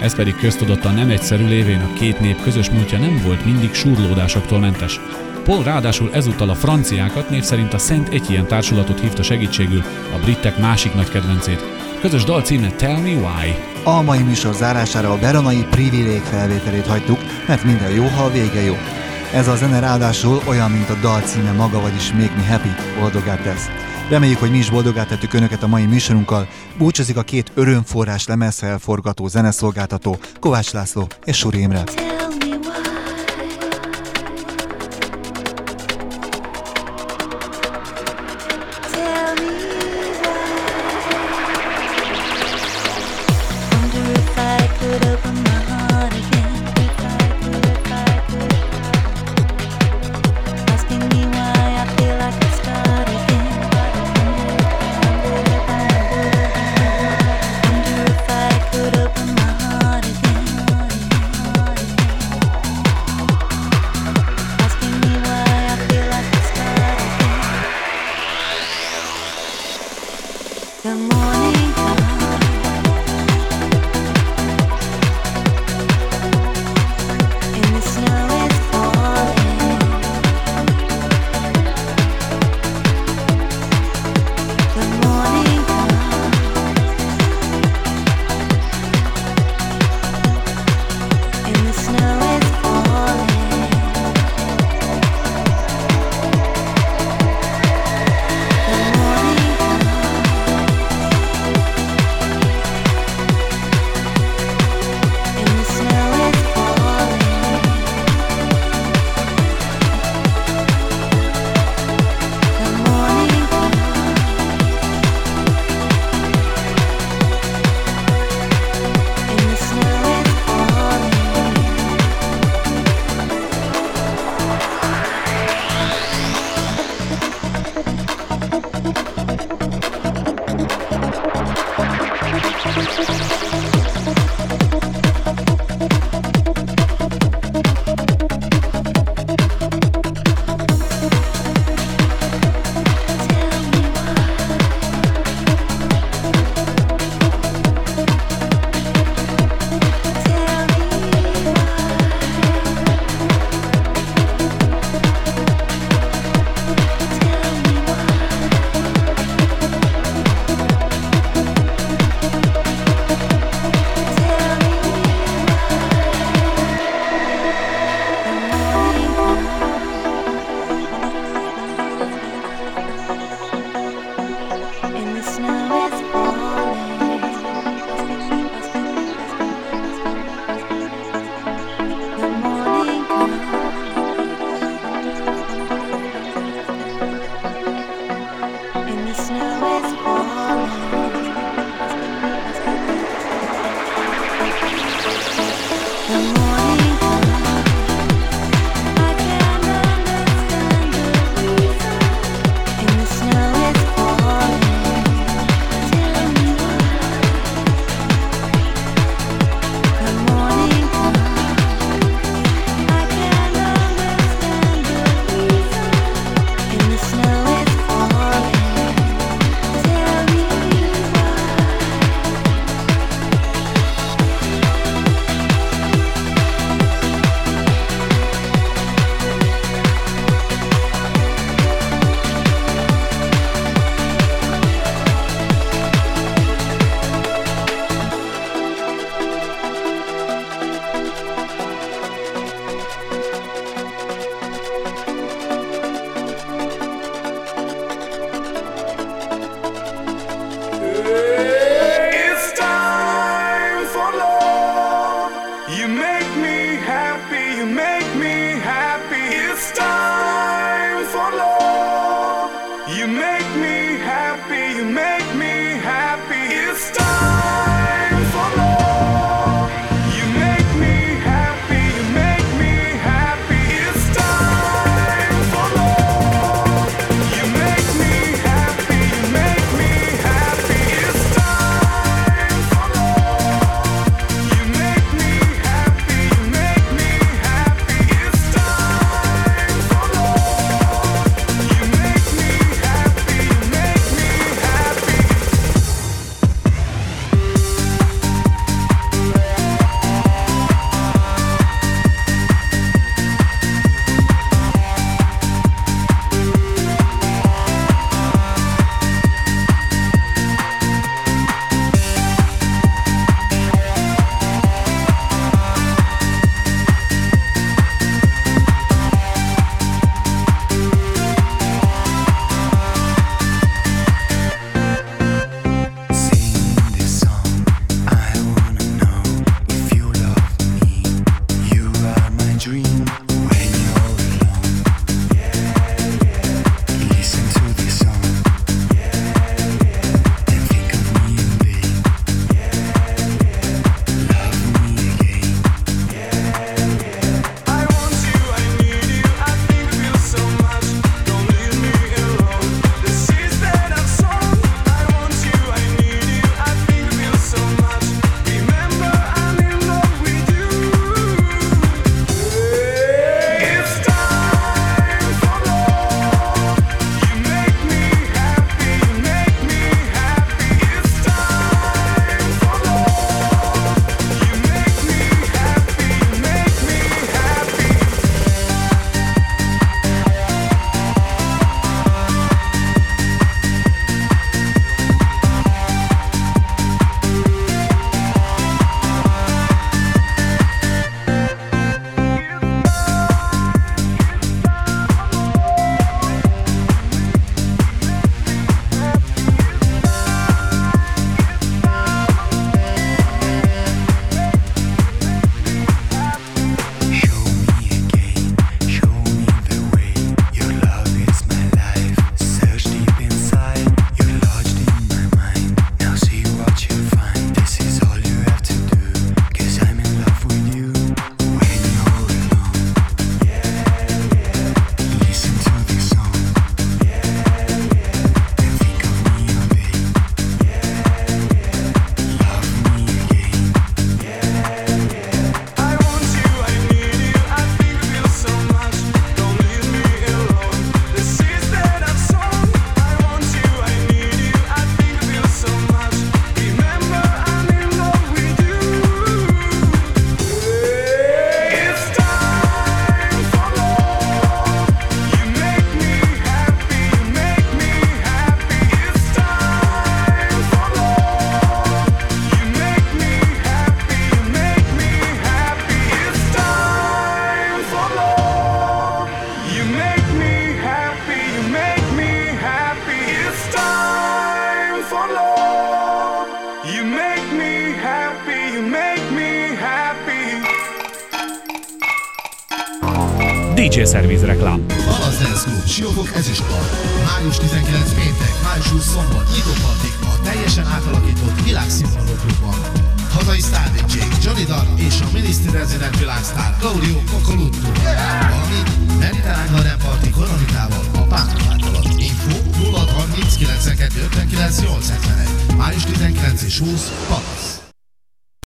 Ez 0.00 0.14
pedig 0.14 0.36
köztudottan 0.36 0.94
nem 0.94 1.10
egyszerű 1.10 1.46
lévén 1.46 1.80
a 1.80 1.92
két 1.92 2.20
nép 2.20 2.42
közös 2.42 2.70
múltja 2.70 2.98
nem 2.98 3.20
volt 3.24 3.44
mindig 3.44 3.74
surlódásoktól 3.74 4.58
mentes. 4.58 5.00
Paul 5.44 5.62
ráadásul 5.62 6.10
ezúttal 6.12 6.48
a 6.48 6.54
franciákat 6.54 7.30
név 7.30 7.42
szerint 7.42 7.72
a 7.72 7.78
Szent 7.78 8.14
Etienne 8.14 8.46
társulatot 8.46 9.00
hívta 9.00 9.22
segítségül, 9.22 9.82
a 10.14 10.18
britek 10.24 10.58
másik 10.58 10.94
nagy 10.94 11.10
kedvencét. 11.10 11.64
Közös 12.00 12.24
dal 12.24 12.42
címe 12.42 12.70
Tell 12.70 12.96
Me 12.96 13.14
Why. 13.14 13.54
A 13.84 14.02
mai 14.02 14.22
műsor 14.22 14.54
zárására 14.54 15.10
a 15.10 15.18
Beranai 15.18 15.66
privilég 15.70 16.20
felvételét 16.20 16.86
hagytuk, 16.86 17.18
mert 17.46 17.64
minden 17.64 17.90
jó, 17.90 18.04
ha 18.04 18.24
a 18.24 18.30
vége 18.30 18.60
jó. 18.60 18.76
Ez 19.34 19.48
a 19.48 19.56
zene 19.56 19.78
ráadásul 19.78 20.42
olyan, 20.46 20.70
mint 20.70 20.90
a 20.90 20.98
dal 21.00 21.20
címe 21.20 21.52
maga, 21.52 21.80
vagyis 21.80 22.12
Make 22.12 22.36
Me 22.36 22.46
Happy, 22.46 22.70
boldogát 23.00 23.42
tesz. 23.42 23.81
Reméljük, 24.12 24.38
hogy 24.38 24.50
mi 24.50 24.56
is 24.56 24.70
boldogát 24.70 25.08
tettük 25.08 25.32
Önöket 25.32 25.62
a 25.62 25.66
mai 25.66 25.84
műsorunkkal. 25.84 26.48
Búcsúzik 26.78 27.16
a 27.16 27.22
két 27.22 27.52
örömforrás 27.54 28.26
lemezfelforgató 28.26 29.28
zeneszolgáltató, 29.28 30.18
Kovács 30.40 30.72
László 30.72 31.06
és 31.24 31.36
Suri 31.36 31.60
Imre. 31.60 32.11